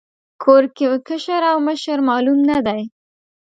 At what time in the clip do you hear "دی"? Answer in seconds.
2.65-2.81